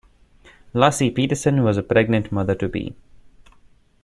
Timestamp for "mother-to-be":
2.31-2.95